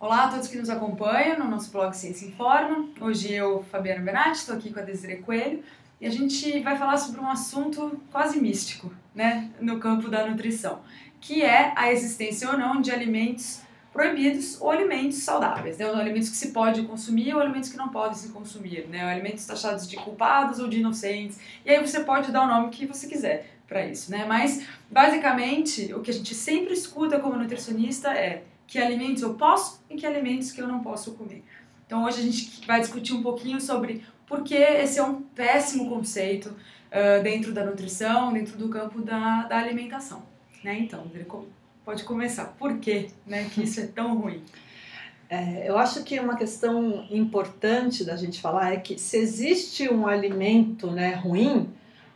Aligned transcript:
Olá 0.00 0.24
a 0.24 0.28
todos 0.28 0.48
que 0.48 0.56
nos 0.56 0.70
acompanham 0.70 1.38
no 1.38 1.46
nosso 1.46 1.70
blog 1.70 1.92
Ciência 1.92 2.26
Informa. 2.26 2.88
Hoje 2.98 3.34
eu, 3.34 3.62
Fabiana 3.64 4.00
Benatti, 4.00 4.38
estou 4.38 4.56
aqui 4.56 4.72
com 4.72 4.80
a 4.80 4.82
Desiree 4.82 5.18
Coelho 5.18 5.62
e 6.00 6.06
a 6.06 6.10
gente 6.10 6.58
vai 6.60 6.74
falar 6.78 6.96
sobre 6.96 7.20
um 7.20 7.28
assunto 7.28 8.00
quase 8.10 8.40
místico, 8.40 8.90
né, 9.14 9.50
no 9.60 9.78
campo 9.78 10.08
da 10.08 10.26
nutrição, 10.26 10.80
que 11.20 11.42
é 11.42 11.74
a 11.76 11.92
existência 11.92 12.50
ou 12.50 12.56
não 12.56 12.80
de 12.80 12.90
alimentos 12.90 13.60
proibidos 13.92 14.58
ou 14.58 14.70
alimentos 14.70 15.18
saudáveis, 15.18 15.76
né, 15.76 15.84
alimentos 15.84 16.30
que 16.30 16.36
se 16.36 16.50
pode 16.50 16.82
consumir 16.84 17.34
ou 17.34 17.40
alimentos 17.42 17.68
que 17.68 17.76
não 17.76 17.90
podem 17.90 18.16
se 18.16 18.30
consumir, 18.30 18.88
né, 18.88 19.04
alimentos 19.04 19.44
taxados 19.44 19.86
de 19.86 19.96
culpados 19.96 20.60
ou 20.60 20.68
de 20.68 20.78
inocentes, 20.78 21.38
e 21.62 21.68
aí 21.68 21.78
você 21.78 22.00
pode 22.00 22.32
dar 22.32 22.44
o 22.44 22.46
nome 22.46 22.70
que 22.70 22.86
você 22.86 23.06
quiser 23.06 23.50
para 23.68 23.84
isso, 23.84 24.10
né, 24.10 24.24
mas 24.26 24.66
basicamente 24.90 25.92
o 25.92 26.00
que 26.00 26.10
a 26.10 26.14
gente 26.14 26.34
sempre 26.34 26.72
escuta 26.72 27.20
como 27.20 27.36
nutricionista 27.36 28.14
é 28.14 28.44
que 28.70 28.78
alimentos 28.78 29.22
eu 29.22 29.34
posso 29.34 29.82
e 29.90 29.96
que 29.96 30.06
alimentos 30.06 30.52
que 30.52 30.62
eu 30.62 30.68
não 30.68 30.80
posso 30.80 31.12
comer. 31.14 31.44
Então 31.84 32.04
hoje 32.04 32.20
a 32.20 32.22
gente 32.22 32.64
vai 32.66 32.80
discutir 32.80 33.12
um 33.12 33.20
pouquinho 33.20 33.60
sobre 33.60 34.04
por 34.24 34.44
que 34.44 34.54
esse 34.54 35.00
é 35.00 35.02
um 35.02 35.22
péssimo 35.22 35.88
conceito 35.88 36.46
uh, 36.46 37.20
dentro 37.20 37.52
da 37.52 37.64
nutrição, 37.64 38.32
dentro 38.32 38.56
do 38.56 38.68
campo 38.68 39.02
da, 39.02 39.42
da 39.42 39.58
alimentação. 39.58 40.22
Né? 40.62 40.78
Então, 40.78 41.04
pode 41.84 42.04
começar. 42.04 42.44
Por 42.56 42.78
que, 42.78 43.08
né, 43.26 43.50
que 43.52 43.64
isso 43.64 43.80
é 43.80 43.86
tão 43.86 44.16
ruim? 44.16 44.42
É, 45.32 45.70
eu 45.70 45.78
acho 45.78 46.02
que 46.02 46.18
uma 46.18 46.34
questão 46.34 47.06
importante 47.08 48.02
da 48.02 48.16
gente 48.16 48.40
falar 48.40 48.72
é 48.72 48.78
que 48.78 48.98
se 48.98 49.16
existe 49.16 49.88
um 49.88 50.08
alimento 50.08 50.90
né, 50.90 51.14
ruim, 51.14 51.70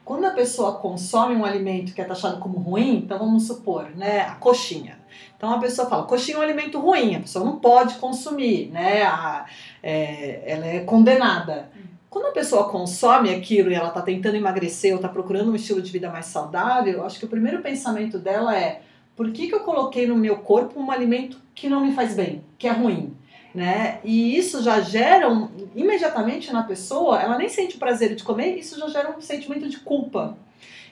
quando 0.04 0.24
a 0.24 0.32
pessoa 0.32 0.80
consome 0.80 1.36
um 1.36 1.44
alimento 1.44 1.94
que 1.94 2.00
é 2.00 2.04
taxado 2.04 2.40
como 2.40 2.58
ruim, 2.58 2.96
então 2.96 3.16
vamos 3.16 3.46
supor, 3.46 3.88
né, 3.90 4.22
a 4.22 4.34
coxinha. 4.34 4.98
Então 5.36 5.52
a 5.52 5.58
pessoa 5.58 5.88
fala, 5.88 6.04
coxinha 6.04 6.36
é 6.36 6.40
um 6.40 6.42
alimento 6.42 6.78
ruim, 6.78 7.16
a 7.16 7.20
pessoa 7.20 7.44
não 7.44 7.58
pode 7.58 7.94
consumir, 7.94 8.70
né, 8.70 9.02
a, 9.02 9.46
é, 9.82 10.42
ela 10.46 10.66
é 10.66 10.80
condenada. 10.80 11.70
Quando 12.08 12.26
a 12.26 12.32
pessoa 12.32 12.68
consome 12.68 13.34
aquilo 13.34 13.70
e 13.70 13.74
ela 13.74 13.88
está 13.88 14.00
tentando 14.00 14.36
emagrecer 14.36 14.92
ou 14.92 14.96
está 14.96 15.08
procurando 15.08 15.50
um 15.50 15.56
estilo 15.56 15.82
de 15.82 15.90
vida 15.90 16.08
mais 16.10 16.26
saudável, 16.26 17.04
acho 17.04 17.18
que 17.18 17.24
o 17.24 17.28
primeiro 17.28 17.60
pensamento 17.60 18.18
dela 18.18 18.56
é, 18.56 18.82
por 19.16 19.30
que, 19.32 19.48
que 19.48 19.54
eu 19.54 19.60
coloquei 19.60 20.06
no 20.06 20.16
meu 20.16 20.36
corpo 20.36 20.78
um 20.78 20.90
alimento 20.90 21.38
que 21.54 21.68
não 21.68 21.84
me 21.84 21.92
faz 21.92 22.14
bem, 22.14 22.44
que 22.56 22.68
é 22.68 22.72
ruim? 22.72 23.16
né? 23.54 24.00
E 24.02 24.36
isso 24.36 24.62
já 24.62 24.80
gera 24.80 25.30
um, 25.30 25.48
imediatamente 25.76 26.52
na 26.52 26.64
pessoa, 26.64 27.22
ela 27.22 27.38
nem 27.38 27.48
sente 27.48 27.76
o 27.76 27.78
prazer 27.78 28.16
de 28.16 28.24
comer, 28.24 28.56
isso 28.58 28.78
já 28.78 28.88
gera 28.88 29.16
um 29.16 29.20
sentimento 29.20 29.68
de 29.68 29.78
culpa. 29.78 30.36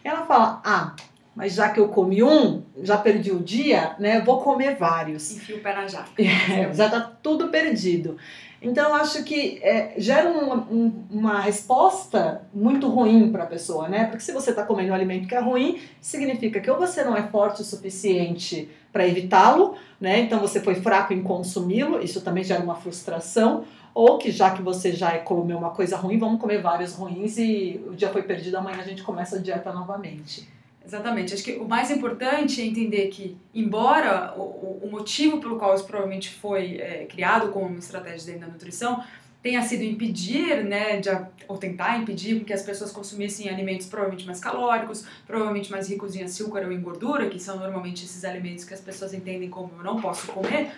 Ela 0.05 0.25
fala: 0.25 0.63
"Ah, 0.65 0.95
mas 1.35 1.55
já 1.55 1.71
que 1.71 1.81
eu 1.81 1.89
comi 1.89 2.23
um, 2.23 2.63
já 2.83 2.97
perdi 2.97 3.33
o 3.33 3.41
dia, 3.41 3.97
né? 3.99 4.21
Vou 4.21 4.41
comer 4.41 4.77
vários". 4.77 5.33
Enfia 5.33 5.57
o 5.57 5.61
pé 5.61 5.75
na 5.75 5.87
jaca. 5.87 6.11
É, 6.19 6.73
já 6.73 6.89
tá 6.89 7.01
tudo 7.01 7.49
perdido. 7.49 8.17
Então, 8.65 8.91
eu 8.91 8.95
acho 8.95 9.25
que 9.25 9.59
é, 9.61 9.95
gera 9.99 10.31
um, 10.31 10.53
um, 10.53 11.05
uma 11.11 11.41
resposta 11.41 12.43
muito 12.55 12.89
ruim 12.89 13.33
para 13.33 13.43
a 13.43 13.47
pessoa, 13.47 13.89
né? 13.89 14.05
Porque 14.05 14.23
se 14.23 14.31
você 14.31 14.51
está 14.51 14.63
comendo 14.63 14.93
um 14.93 14.95
alimento 14.95 15.27
que 15.27 15.35
é 15.35 15.41
ruim, 15.41 15.81
significa 16.01 16.61
que 16.61 16.71
ou 16.71 16.79
você 16.79 17.03
não 17.03 17.17
é 17.17 17.25
forte 17.25 17.61
o 17.61 17.65
suficiente 17.65 18.71
para 18.93 19.07
evitá-lo, 19.07 19.75
né? 20.01 20.21
Então 20.21 20.39
você 20.39 20.61
foi 20.61 20.77
fraco 20.77 21.13
em 21.13 21.23
consumi-lo, 21.25 22.01
isso 22.01 22.21
também 22.21 22.45
gera 22.45 22.63
uma 22.63 22.77
frustração, 22.77 23.65
ou 23.93 24.17
que 24.17 24.31
já 24.31 24.51
que 24.51 24.63
você 24.63 24.93
já 24.93 25.19
comeu 25.19 25.59
uma 25.59 25.71
coisa 25.71 25.97
ruim, 25.97 26.17
vamos 26.17 26.41
comer 26.41 26.63
vários 26.63 26.95
ruins 26.95 27.39
e 27.39 27.81
o 27.89 27.97
dia 27.97 28.11
foi 28.11 28.23
perdido, 28.23 28.57
amanhã 28.57 28.79
a 28.79 28.85
gente 28.85 29.03
começa 29.03 29.37
a 29.37 29.41
dieta 29.41 29.73
novamente. 29.73 30.49
Exatamente. 30.85 31.33
Acho 31.33 31.45
que 31.45 31.53
o 31.53 31.69
mais 31.69 31.91
importante 31.91 32.61
é 32.61 32.65
entender 32.65 33.09
que, 33.09 33.37
embora 33.55 34.35
o, 34.37 34.81
o 34.83 34.91
motivo 34.91 35.41
pelo 35.41 35.57
qual 35.57 35.75
isso 35.75 35.85
provavelmente 35.85 36.31
foi 36.31 36.77
é, 36.77 37.07
criado 37.07 37.51
como 37.51 37.67
uma 37.67 37.79
estratégia 37.79 38.33
dentro 38.33 38.49
da 38.49 38.53
nutrição 38.53 39.03
tenha 39.43 39.61
sido 39.63 39.83
impedir, 39.83 40.65
né, 40.65 41.01
de, 41.01 41.11
ou 41.49 41.59
tentar 41.59 41.99
impedir 41.99 42.45
que 42.45 42.53
as 42.53 42.63
pessoas 42.63 42.93
consumissem 42.93 43.49
alimentos 43.49 43.89
provavelmente 43.89 44.25
mais 44.25 44.39
calóricos, 44.39 45.05
provavelmente 45.27 45.69
mais 45.69 45.89
ricos 45.89 46.15
em 46.15 46.23
açúcar 46.23 46.65
ou 46.65 46.71
em 46.71 46.81
gordura, 46.81 47.29
que 47.29 47.41
são 47.41 47.59
normalmente 47.59 48.05
esses 48.05 48.25
alimentos 48.25 48.65
que 48.65 48.73
as 48.73 48.81
pessoas 48.81 49.13
entendem 49.13 49.51
como 49.51 49.73
eu 49.79 49.83
não 49.83 50.01
posso 50.01 50.29
comer, 50.29 50.71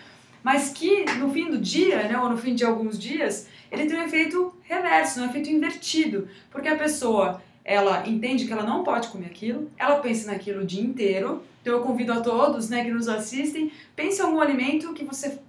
mas 0.43 0.69
que 0.69 1.05
no 1.19 1.31
fim 1.31 1.51
do 1.51 1.59
dia, 1.59 2.07
né, 2.07 2.17
ou 2.17 2.27
no 2.27 2.37
fim 2.37 2.55
de 2.55 2.65
alguns 2.65 2.97
dias, 2.97 3.47
ele 3.71 3.85
tem 3.85 3.99
um 3.99 4.03
efeito 4.03 4.55
reverso, 4.63 5.21
um 5.21 5.25
efeito 5.25 5.49
invertido, 5.49 6.27
porque 6.49 6.67
a 6.67 6.75
pessoa 6.75 7.41
ela 7.65 8.07
entende 8.07 8.45
que 8.45 8.53
ela 8.53 8.63
não 8.63 8.83
pode 8.83 9.07
comer 9.07 9.25
aquilo, 9.25 9.71
ela 9.75 9.95
pensa 9.95 10.31
naquilo 10.31 10.61
o 10.61 10.65
dia 10.65 10.83
inteiro. 10.83 11.43
Então 11.61 11.73
eu 11.73 11.81
convido 11.81 12.13
a 12.13 12.21
todos, 12.21 12.69
né, 12.69 12.85
que 12.85 12.91
nos 12.91 13.09
assistem, 13.09 13.71
pense 13.95 14.21
em 14.21 14.23
algum 14.23 14.39
alimento 14.39 14.93
que 14.93 15.03
você 15.03 15.39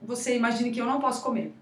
você 0.00 0.36
imagine 0.36 0.70
que 0.70 0.80
eu 0.80 0.86
não 0.86 1.00
posso 1.00 1.22
comer. 1.22 1.52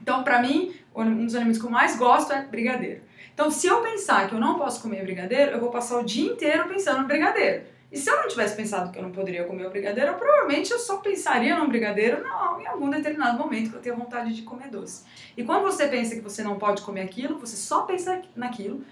Então, 0.00 0.22
para 0.22 0.40
mim, 0.40 0.72
um 0.94 1.24
dos 1.24 1.34
alimentos 1.34 1.60
que 1.60 1.66
eu 1.66 1.70
mais 1.70 1.96
gosto 1.96 2.32
é 2.32 2.42
brigadeiro. 2.46 3.02
Então, 3.34 3.50
se 3.50 3.66
eu 3.66 3.80
pensar 3.82 4.28
que 4.28 4.34
eu 4.34 4.40
não 4.40 4.56
posso 4.56 4.80
comer 4.80 5.02
brigadeiro, 5.02 5.52
eu 5.52 5.60
vou 5.60 5.70
passar 5.70 5.98
o 5.98 6.04
dia 6.04 6.30
inteiro 6.30 6.68
pensando 6.68 7.00
no 7.00 7.06
brigadeiro. 7.06 7.64
E 7.90 7.96
se 7.96 8.10
eu 8.10 8.16
não 8.16 8.28
tivesse 8.28 8.54
pensado 8.54 8.92
que 8.92 8.98
eu 8.98 9.02
não 9.02 9.12
poderia 9.12 9.44
comer 9.44 9.66
o 9.66 9.70
brigadeiro, 9.70 10.10
eu, 10.10 10.14
provavelmente 10.14 10.70
eu 10.70 10.78
só 10.78 10.98
pensaria 10.98 11.58
no 11.58 11.68
brigadeiro 11.68 12.22
não, 12.22 12.60
em 12.60 12.66
algum 12.66 12.90
determinado 12.90 13.38
momento 13.38 13.70
que 13.70 13.76
eu 13.76 13.80
tenha 13.80 13.94
vontade 13.94 14.34
de 14.34 14.42
comer 14.42 14.68
doce. 14.68 15.04
E 15.36 15.42
quando 15.42 15.62
você 15.62 15.88
pensa 15.88 16.14
que 16.14 16.20
você 16.20 16.42
não 16.42 16.58
pode 16.58 16.82
comer 16.82 17.02
aquilo, 17.02 17.38
você 17.38 17.56
só 17.56 17.82
pensa 17.82 18.20
naquilo, 18.36 18.84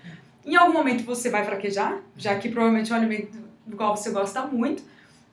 em 0.47 0.57
algum 0.57 0.73
momento 0.73 1.05
você 1.05 1.29
vai 1.29 1.45
fraquejar, 1.45 2.01
já 2.17 2.37
que 2.37 2.49
provavelmente 2.49 2.93
é 2.93 2.95
um 2.95 2.99
alimento 2.99 3.37
do 3.67 3.77
qual 3.77 3.97
você 3.97 4.11
gosta 4.11 4.43
muito, 4.43 4.83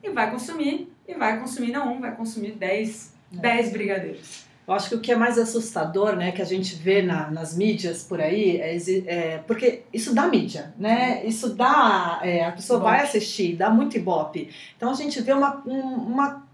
e 0.02 0.10
vai 0.10 0.30
consumir, 0.30 0.92
e 1.06 1.14
vai 1.14 1.38
consumir 1.38 1.72
não 1.72 1.94
um, 1.94 2.00
vai 2.00 2.14
consumir 2.14 2.52
10, 2.52 3.14
10 3.30 3.68
é. 3.68 3.70
brigadeiros. 3.70 4.44
Eu 4.66 4.72
acho 4.72 4.88
que 4.88 4.94
o 4.94 5.00
que 5.00 5.12
é 5.12 5.16
mais 5.16 5.38
assustador, 5.38 6.16
né, 6.16 6.32
que 6.32 6.40
a 6.40 6.44
gente 6.44 6.74
vê 6.74 7.02
na, 7.02 7.30
nas 7.30 7.54
mídias 7.54 8.02
por 8.02 8.20
aí, 8.20 8.56
é, 8.56 8.76
é, 9.06 9.38
porque 9.46 9.82
isso 9.92 10.14
dá 10.14 10.26
mídia, 10.26 10.72
né? 10.78 11.22
Isso 11.26 11.54
dá, 11.54 12.20
é, 12.22 12.46
a 12.46 12.52
pessoa 12.52 12.80
vai 12.80 13.02
assistir, 13.02 13.56
dá 13.56 13.68
muito 13.68 13.98
ibope. 13.98 14.48
Então 14.74 14.90
a 14.90 14.94
gente 14.94 15.20
vê 15.20 15.34
uma, 15.34 15.56
uma 15.66 16.46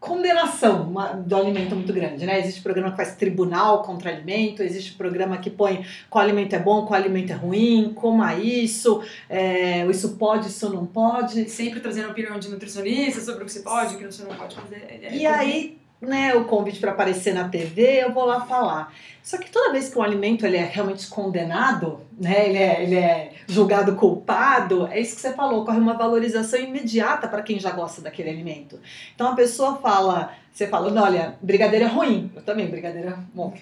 condenação 0.00 0.92
do 1.26 1.36
alimento 1.36 1.74
muito 1.74 1.92
grande, 1.92 2.24
né? 2.24 2.38
Existe 2.38 2.62
programa 2.62 2.90
que 2.92 2.96
faz 2.96 3.16
tribunal 3.16 3.82
contra 3.82 4.10
alimento, 4.10 4.62
existe 4.62 4.92
programa 4.94 5.38
que 5.38 5.50
põe 5.50 5.84
qual 6.08 6.24
alimento 6.24 6.54
é 6.54 6.58
bom, 6.58 6.86
qual 6.86 7.00
alimento 7.00 7.32
é 7.32 7.36
ruim, 7.36 7.92
coma 7.94 8.34
isso, 8.34 9.02
é, 9.28 9.84
isso 9.86 10.16
pode, 10.16 10.48
isso 10.48 10.72
não 10.72 10.86
pode. 10.86 11.48
Sempre 11.50 11.80
trazendo 11.80 12.10
opinião 12.10 12.38
de 12.38 12.48
nutricionista 12.48 13.20
sobre 13.20 13.42
o 13.42 13.46
que 13.46 13.52
se 13.52 13.62
pode, 13.62 13.96
o 13.96 13.98
que 13.98 14.04
você 14.04 14.22
não 14.22 14.36
pode 14.36 14.54
fazer. 14.54 14.76
É, 14.88 15.06
é 15.06 15.16
e 15.16 15.26
aí 15.26 15.78
né, 16.00 16.34
o 16.34 16.44
convite 16.44 16.78
para 16.78 16.92
aparecer 16.92 17.34
na 17.34 17.48
TV, 17.48 18.04
eu 18.04 18.12
vou 18.12 18.24
lá 18.24 18.40
falar. 18.42 18.92
Só 19.22 19.36
que 19.36 19.50
toda 19.50 19.72
vez 19.72 19.88
que 19.88 19.98
um 19.98 20.02
alimento 20.02 20.46
ele 20.46 20.56
é 20.56 20.64
realmente 20.64 21.06
condenado, 21.08 22.00
né, 22.18 22.48
ele, 22.48 22.58
é, 22.58 22.82
ele 22.82 22.94
é 22.94 23.32
julgado 23.46 23.94
culpado, 23.96 24.86
é 24.86 25.00
isso 25.00 25.16
que 25.16 25.20
você 25.20 25.32
falou, 25.32 25.64
corre 25.64 25.78
uma 25.78 25.94
valorização 25.94 26.58
imediata 26.58 27.28
para 27.28 27.42
quem 27.42 27.58
já 27.58 27.70
gosta 27.70 28.00
daquele 28.00 28.30
alimento. 28.30 28.80
Então 29.14 29.28
a 29.28 29.34
pessoa 29.34 29.76
fala, 29.76 30.32
você 30.52 30.66
fala, 30.66 31.02
olha, 31.02 31.36
brigadeiro 31.42 31.84
é 31.84 31.88
ruim. 31.88 32.32
Eu 32.34 32.42
também, 32.42 32.68
brigadeiro 32.68 33.10
é 33.10 33.16
bom. 33.34 33.52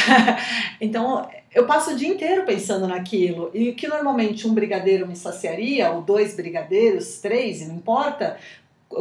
então 0.80 1.28
eu 1.54 1.66
passo 1.66 1.92
o 1.92 1.96
dia 1.96 2.08
inteiro 2.08 2.44
pensando 2.44 2.86
naquilo. 2.86 3.50
E 3.52 3.70
o 3.70 3.74
que 3.74 3.88
normalmente 3.88 4.46
um 4.46 4.54
brigadeiro 4.54 5.06
me 5.06 5.16
saciaria, 5.16 5.90
ou 5.90 6.02
dois 6.02 6.34
brigadeiros, 6.34 7.18
três, 7.18 7.66
não 7.66 7.76
importa, 7.76 8.36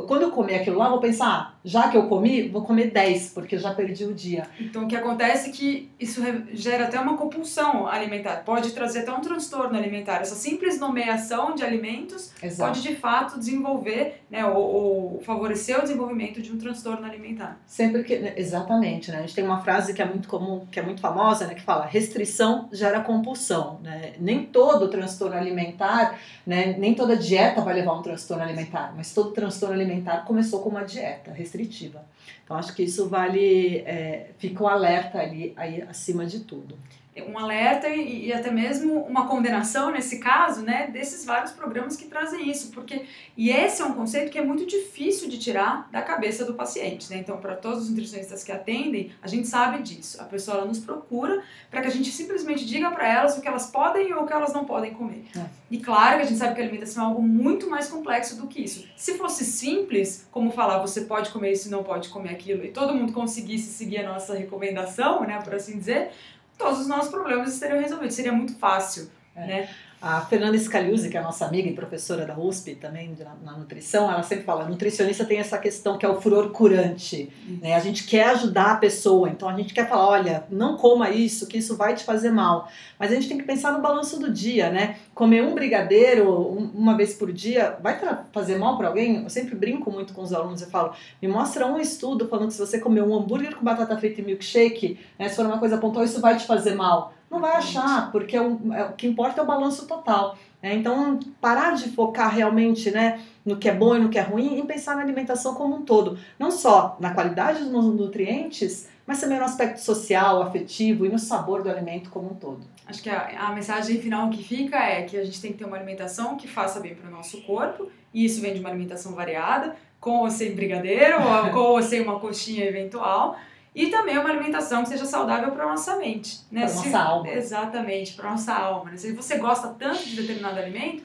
quando 0.02 0.24
eu 0.24 0.32
comer 0.32 0.56
aquilo 0.56 0.78
lá, 0.78 0.86
eu 0.86 0.92
vou 0.92 1.00
pensar, 1.00 1.28
ah, 1.28 1.54
já 1.64 1.88
que 1.88 1.96
eu 1.96 2.08
comi, 2.08 2.50
vou 2.50 2.64
comer 2.64 2.92
10, 2.92 3.30
porque 3.30 3.58
já 3.58 3.74
perdi 3.74 4.06
o 4.06 4.14
dia. 4.14 4.48
Então, 4.60 4.84
o 4.84 4.88
que 4.88 4.96
acontece 4.96 5.50
é 5.50 5.52
que 5.54 5.92
isso 6.00 6.22
gera 6.52 6.86
até 6.86 7.00
uma 7.00 7.16
compulsão 7.16 7.88
alimentar, 7.88 8.44
pode 8.44 8.72
trazer 8.72 9.00
até 9.00 9.12
um 9.14 9.22
transtorno 9.22 9.78
alimentar. 9.78 10.22
Essa 10.22 10.36
simples 10.36 10.80
nomeação 10.80 11.56
de 11.56 11.64
alimentos 11.64 12.32
Exato. 12.42 12.70
pode, 12.70 12.82
de 12.82 12.96
fato, 12.96 13.38
desenvolver, 13.38 14.22
né, 14.30 14.46
ou, 14.46 14.58
ou, 14.58 15.22
favorecer 15.22 15.78
o 15.78 15.82
desenvolvimento 15.82 16.42
de 16.42 16.52
um 16.52 16.58
transtorno 16.58 17.06
alimentar. 17.06 17.60
Sempre 17.66 18.04
que, 18.04 18.18
né, 18.18 18.34
exatamente, 18.36 19.12
né? 19.12 19.20
A 19.20 19.22
gente 19.22 19.36
tem 19.36 19.44
uma 19.44 19.62
frase 19.62 19.94
que 19.94 20.02
é 20.02 20.06
muito 20.06 20.28
comum, 20.28 20.66
que 20.72 20.80
é 20.80 20.84
muito 20.84 21.00
famosa, 21.00 21.46
né, 21.48 21.54
que 21.54 21.62
fala, 21.62 21.86
restrição 21.86 22.68
gera 22.72 23.00
compulsão, 23.02 23.80
né? 23.84 24.14
Nem 24.20 24.44
todo 24.46 24.90
transtorno 24.90 25.36
alimentar, 25.36 26.20
né, 26.46 26.76
nem 26.78 26.94
toda 26.94 27.16
dieta 27.16 27.62
vai 27.62 27.76
levar 27.76 27.92
a 27.92 28.00
um 28.00 28.02
transtorno 28.02 28.44
alimentar, 28.44 28.94
mas 28.96 29.14
todo 29.14 29.32
transtorno 29.32 29.76
alimentar 29.76 29.83
começou 30.26 30.62
com 30.62 30.70
uma 30.70 30.84
dieta 30.84 31.32
restritiva. 31.32 32.06
Então 32.44 32.58
acho 32.58 32.74
que 32.76 32.84
isso 32.84 33.08
vale, 33.08 33.78
é, 33.80 34.32
fica 34.38 34.64
um 34.64 34.68
alerta 34.68 35.20
ali 35.20 35.54
aí, 35.56 35.82
acima 35.82 36.26
de 36.26 36.42
tudo. 36.42 36.78
Um 37.22 37.38
alerta 37.38 37.88
e, 37.90 38.28
e, 38.28 38.34
até 38.34 38.50
mesmo 38.50 39.02
uma 39.02 39.28
condenação 39.28 39.92
nesse 39.92 40.20
caso, 40.20 40.64
né, 40.64 40.88
desses 40.92 41.26
vários 41.26 41.52
programas 41.52 41.96
que 41.96 42.06
trazem 42.06 42.50
isso, 42.50 42.72
porque 42.72 43.06
e 43.38 43.52
esse 43.52 43.82
é 43.82 43.86
um 43.86 43.94
conceito 43.94 44.32
que 44.32 44.38
é 44.38 44.44
muito 44.44 44.66
difícil 44.66 45.30
de 45.30 45.38
tirar 45.38 45.88
da 45.92 46.02
cabeça 46.02 46.44
do 46.44 46.54
paciente, 46.54 47.10
né? 47.10 47.18
Então, 47.18 47.38
para 47.38 47.56
todos 47.56 47.84
os 47.84 47.90
nutricionistas 47.90 48.44
que 48.44 48.52
atendem, 48.52 49.12
a 49.22 49.28
gente 49.28 49.48
sabe 49.48 49.82
disso. 49.84 50.22
A 50.22 50.26
pessoa 50.26 50.58
ela 50.58 50.66
nos 50.66 50.80
procura 50.80 51.44
para 51.70 51.82
que 51.82 51.88
a 51.88 51.92
gente 51.92 52.12
simplesmente 52.12 52.66
diga 52.66 52.90
para 52.92 53.08
elas 53.08 53.38
o 53.38 53.42
que 53.42 53.48
elas 53.48 53.68
podem 53.68 54.14
ou 54.14 54.24
o 54.24 54.28
que 54.28 54.34
elas 54.34 54.54
não 54.54 54.66
podem 54.66 54.94
comer. 54.94 55.26
É. 55.36 55.46
E 55.70 55.78
claro 55.80 56.18
que 56.18 56.24
a 56.24 56.26
gente 56.26 56.38
sabe 56.38 56.56
que 56.56 56.62
a 56.62 56.64
alimentação 56.64 57.04
é 57.04 57.08
algo 57.08 57.22
muito 57.22 57.70
mais 57.70 57.88
complexo 57.88 58.36
do 58.36 58.48
que 58.48 58.64
isso. 58.64 58.88
Se 58.96 59.18
fosse 59.18 59.44
simples, 59.44 60.28
como 60.32 60.52
falar, 60.52 60.80
você 60.80 61.02
pode 61.02 61.30
comer 61.32 61.52
isso 61.52 61.68
e 61.68 61.72
não 61.72 61.84
pode 61.84 62.10
comer 62.10 62.30
aquilo, 62.30 62.64
e 62.64 62.70
todo 62.70 62.94
mundo 62.94 63.12
conseguisse 63.14 63.72
seguir 63.74 64.00
a 64.00 64.14
nossa 64.14 64.36
recomendação, 64.36 65.22
né, 65.26 65.40
por 65.44 65.56
assim 65.56 65.78
dizer, 65.78 66.12
todos 66.58 66.82
os 66.82 66.88
nossos 66.88 67.12
problemas 67.12 67.54
estariam 67.54 67.80
resolvidos. 67.80 68.16
Seria 68.16 68.32
muito 68.32 68.56
fácil, 68.56 69.10
é. 69.36 69.48
né? 69.48 69.70
A 70.04 70.20
Fernanda 70.20 70.60
Scaliuzzi, 70.60 71.10
que 71.10 71.16
é 71.16 71.22
a 71.22 71.24
nossa 71.24 71.46
amiga 71.46 71.70
e 71.70 71.74
professora 71.74 72.26
da 72.26 72.38
USP 72.38 72.76
também 72.76 73.16
na, 73.18 73.36
na, 73.54 73.58
nutrição, 73.58 74.12
ela 74.12 74.22
sempre 74.22 74.44
fala, 74.44 74.68
nutricionista 74.68 75.24
tem 75.24 75.40
essa 75.40 75.58
questão 75.58 75.98
que 75.98 76.06
é 76.06 76.10
o 76.10 76.20
furor 76.20 76.52
curante, 76.52 77.32
né? 77.62 77.74
A 77.74 77.80
gente 77.80 78.04
quer 78.04 78.26
ajudar 78.32 78.74
a 78.74 78.76
pessoa, 78.76 79.30
então 79.30 79.48
a 79.48 79.56
gente 79.56 79.74
quer 79.74 79.88
falar, 79.88 80.10
olha, 80.10 80.44
não 80.50 80.76
coma 80.76 81.10
isso, 81.10 81.48
que 81.48 81.58
isso 81.58 81.78
vai 81.78 81.96
te 81.96 82.04
fazer 82.04 82.32
mal. 82.32 82.68
Mas 83.00 83.14
a 83.14 83.16
gente 83.16 83.30
tem 83.30 83.38
que 83.38 83.46
pensar 83.46 83.72
no 83.72 83.82
balanço 83.82 84.20
do 84.20 84.30
dia, 84.30 84.70
né? 84.70 84.98
Comer 85.16 85.42
um 85.42 85.56
brigadeiro 85.56 86.30
um, 86.30 86.70
uma 86.76 86.98
vez 86.98 87.14
por 87.14 87.32
dia 87.32 87.78
vai 87.82 87.98
fazer 88.34 88.58
mal 88.58 88.78
para 88.78 88.90
alguém? 88.90 89.24
Eu 89.24 89.30
sempre 89.30 89.56
brinco 89.56 89.90
muito 89.90 90.14
com 90.14 90.22
os 90.22 90.34
alunos, 90.34 90.62
eu 90.62 90.68
falo, 90.68 90.92
me 91.22 91.30
mostra 91.30 91.66
um 91.66 91.80
estudo 91.80 92.28
falando 92.28 92.48
que 92.48 92.56
se 92.56 92.60
você 92.60 92.78
comer 92.78 93.04
um 93.04 93.16
hambúrguer 93.16 93.56
com 93.56 93.64
batata 93.64 93.98
frita 93.98 94.20
e 94.20 94.26
milkshake, 94.26 95.00
né, 95.18 95.30
se 95.30 95.38
for 95.38 95.46
uma 95.46 95.60
coisa 95.60 95.78
pontual, 95.78 96.04
isso 96.04 96.20
vai 96.20 96.36
te 96.36 96.46
fazer 96.46 96.76
mal. 96.76 97.14
Não 97.34 97.40
vai 97.40 97.54
achar, 97.54 98.12
porque 98.12 98.38
é 98.38 98.42
o, 98.42 98.72
é, 98.72 98.86
o 98.86 98.94
que 98.94 99.08
importa 99.08 99.42
é 99.42 99.44
o 99.44 99.48
balanço 99.48 99.88
total. 99.88 100.38
Né? 100.62 100.76
Então, 100.76 101.20
parar 101.42 101.74
de 101.74 101.90
focar 101.90 102.32
realmente 102.32 102.92
né, 102.92 103.20
no 103.44 103.58
que 103.58 103.68
é 103.68 103.74
bom 103.74 103.96
e 103.96 104.00
no 104.00 104.10
que 104.10 104.20
é 104.20 104.22
ruim 104.22 104.60
e 104.60 104.64
pensar 104.68 104.96
na 104.96 105.02
alimentação 105.02 105.56
como 105.56 105.78
um 105.78 105.82
todo. 105.82 106.16
Não 106.38 106.52
só 106.52 106.96
na 107.00 107.12
qualidade 107.12 107.64
dos 107.64 107.86
nutrientes, 107.86 108.88
mas 109.08 109.20
também 109.20 109.40
no 109.40 109.46
aspecto 109.46 109.78
social, 109.80 110.44
afetivo 110.44 111.08
e 111.08 111.10
no 111.10 111.18
sabor 111.18 111.64
do 111.64 111.72
alimento 111.72 112.12
como 112.12 112.32
um 112.32 112.36
todo. 112.36 112.62
Acho 112.86 113.02
que 113.02 113.10
a, 113.10 113.48
a 113.48 113.52
mensagem 113.52 114.00
final 114.00 114.30
que 114.30 114.44
fica 114.44 114.78
é 114.78 115.02
que 115.02 115.18
a 115.18 115.26
gente 115.26 115.42
tem 115.42 115.52
que 115.52 115.58
ter 115.58 115.66
uma 115.66 115.76
alimentação 115.76 116.38
que 116.38 116.48
faça 116.48 116.80
bem 116.80 116.94
para 116.94 117.10
o 117.10 117.12
nosso 117.12 117.42
corpo, 117.42 117.90
e 118.14 118.24
isso 118.24 118.40
vem 118.40 118.54
de 118.54 118.60
uma 118.60 118.70
alimentação 118.70 119.14
variada, 119.14 119.76
com 120.00 120.20
ou 120.20 120.30
sem 120.30 120.54
brigadeiro, 120.54 121.18
ou 121.20 121.50
com 121.50 121.60
ou 121.60 121.82
sem 121.82 122.00
uma 122.02 122.20
coxinha 122.20 122.64
eventual, 122.64 123.38
e 123.76 123.88
também 123.88 124.18
uma 124.18 124.30
alimentação 124.30 124.84
que 124.84 124.90
seja 124.90 125.06
saudável 125.06 125.52
para 125.52 125.64
a 125.64 125.70
nossa 125.70 125.96
mente. 125.96 126.42
Né? 126.52 126.66
Para 126.66 126.76
nossa 126.76 127.00
alma. 127.00 127.30
Exatamente, 127.30 128.14
para 128.14 128.30
nossa 128.30 128.54
alma. 128.54 128.92
Né? 128.92 128.98
Se 128.98 129.12
você 129.14 129.38
gosta 129.38 129.70
tanto 129.70 130.04
de 130.04 130.16
determinado 130.16 130.60
alimento, 130.60 131.04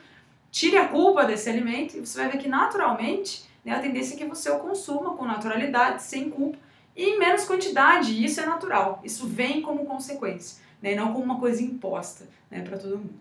tire 0.50 0.76
a 0.76 0.88
culpa 0.88 1.24
desse 1.24 1.48
alimento 1.48 1.96
e 1.96 2.00
você 2.00 2.18
vai 2.18 2.30
ver 2.30 2.38
que 2.38 2.48
naturalmente 2.48 3.48
né, 3.64 3.74
a 3.74 3.80
tendência 3.80 4.14
é 4.14 4.18
que 4.18 4.24
você 4.24 4.50
o 4.50 4.58
consuma 4.58 5.14
com 5.14 5.24
naturalidade, 5.24 6.02
sem 6.02 6.30
culpa 6.30 6.58
e 6.94 7.04
em 7.04 7.18
menos 7.18 7.44
quantidade. 7.44 8.12
E 8.12 8.24
isso 8.24 8.40
é 8.40 8.46
natural. 8.46 9.00
Isso 9.02 9.26
vem 9.26 9.62
como 9.62 9.86
consequência, 9.86 10.62
né? 10.82 10.94
não 10.94 11.12
como 11.12 11.24
uma 11.24 11.38
coisa 11.40 11.62
imposta 11.62 12.28
né, 12.50 12.60
para 12.60 12.76
todo 12.76 12.98
mundo. 12.98 13.14